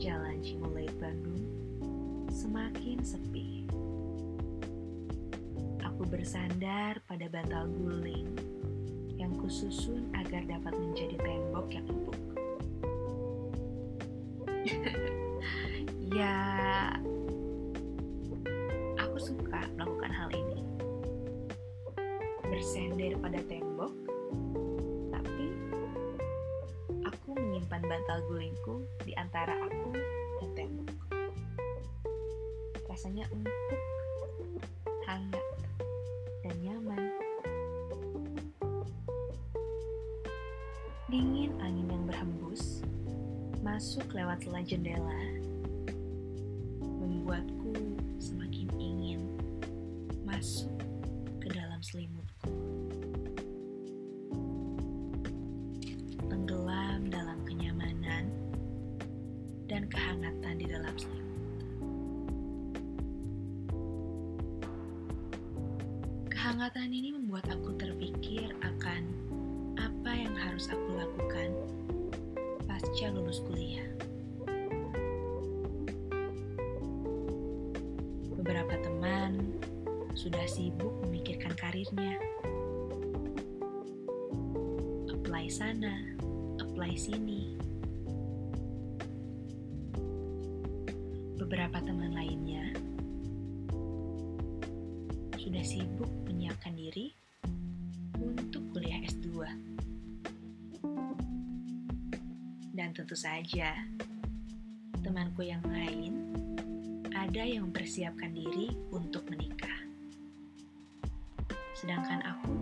[0.00, 1.44] Jalan Cimulai Bandung
[2.32, 3.68] semakin sepi.
[6.00, 8.32] Aku bersandar pada bantal guling
[9.20, 12.16] yang kususun agar dapat menjadi tembok yang empuk.
[16.16, 16.40] ya,
[18.96, 20.64] aku suka melakukan hal ini.
[22.48, 23.92] Bersender pada tembok,
[25.12, 25.52] tapi
[27.04, 29.92] aku menyimpan bantal gulingku di antara aku
[30.40, 30.96] dan tembok.
[32.88, 33.80] Rasanya empuk,
[35.04, 35.49] hangat,
[41.10, 42.86] Dingin angin yang berhembus
[43.66, 45.18] masuk lewat celah jendela
[46.78, 47.74] membuatku
[48.22, 49.26] semakin ingin
[50.22, 50.70] masuk
[51.42, 52.54] ke dalam selimutku.
[56.30, 58.30] Tenggelam dalam kenyamanan
[59.66, 61.58] dan kehangatan di dalam selimut.
[66.30, 69.10] Kehangatan ini membuat aku terpikir akan
[70.30, 71.50] yang harus aku lakukan
[72.70, 73.82] pasca lulus kuliah.
[78.38, 79.58] Beberapa teman
[80.14, 82.14] sudah sibuk memikirkan karirnya.
[85.10, 85.98] Apply sana,
[86.62, 87.58] apply sini.
[91.42, 92.70] Beberapa teman lainnya
[95.42, 97.18] sudah sibuk menyiapkan diri
[103.00, 103.72] tentu saja,
[105.00, 106.20] temanku yang lain
[107.16, 109.88] ada yang mempersiapkan diri untuk menikah.
[111.72, 112.52] Sedangkan aku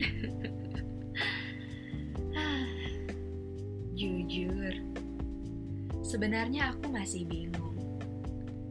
[4.00, 4.72] jujur,
[6.00, 8.00] sebenarnya aku masih bingung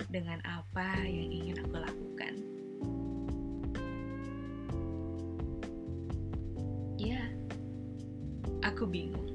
[0.09, 2.33] dengan apa yang ingin aku lakukan.
[6.97, 7.21] Ya,
[8.65, 9.34] aku bingung.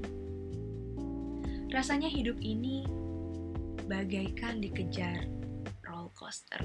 [1.71, 2.83] Rasanya hidup ini
[3.87, 5.23] bagaikan dikejar
[5.87, 6.59] roller coaster.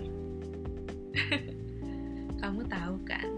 [2.43, 3.31] Kamu tahu kan,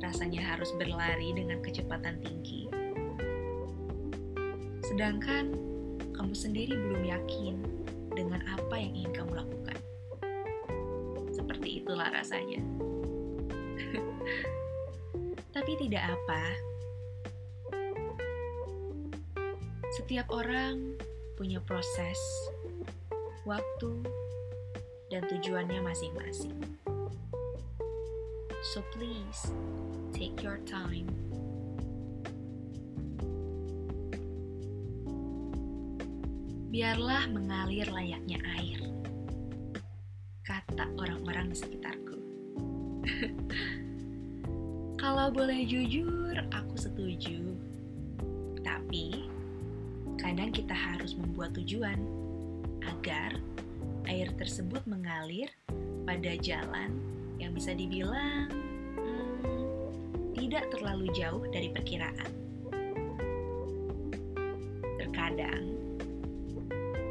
[0.00, 2.72] rasanya harus berlari dengan kecepatan tinggi.
[4.88, 5.52] Sedangkan
[6.16, 7.54] kamu sendiri belum yakin
[8.16, 9.76] dengan apa yang ingin kamu lakukan.
[11.30, 12.64] Seperti itulah rasanya.
[15.54, 16.42] Tapi tidak apa.
[19.90, 20.94] Setiap orang
[21.34, 22.18] punya proses,
[23.42, 24.06] waktu,
[25.10, 26.54] dan tujuannya masing-masing.
[28.70, 29.50] So please,
[30.14, 31.10] take your time.
[36.70, 38.78] Biarlah mengalir layaknya air,
[40.46, 42.18] kata orang-orang di sekitarku.
[45.02, 47.58] Kalau boleh jujur, aku setuju.
[48.62, 49.26] Tapi,
[50.20, 51.96] kadang kita harus membuat tujuan
[52.84, 53.40] agar
[54.04, 55.48] air tersebut mengalir
[56.04, 56.92] pada jalan
[57.40, 58.52] yang bisa dibilang
[59.00, 62.32] hmm, tidak terlalu jauh dari perkiraan.
[65.00, 65.64] Terkadang,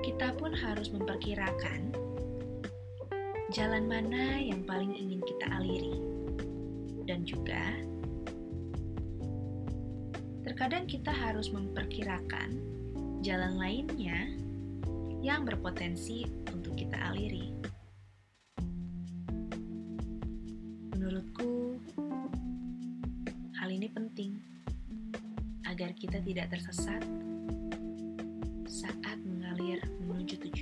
[0.06, 1.90] kita pun harus memperkirakan
[3.50, 5.98] jalan mana yang paling ingin kita aliri.
[7.10, 7.74] Dan juga,
[10.46, 12.79] terkadang kita harus memperkirakan
[13.20, 14.32] jalan lainnya
[15.20, 16.24] yang berpotensi
[16.56, 17.52] untuk kita aliri.
[20.96, 21.76] Menurutku,
[23.60, 24.40] hal ini penting
[25.68, 27.04] agar kita tidak tersesat
[28.68, 30.59] saat mengalir menuju tujuan.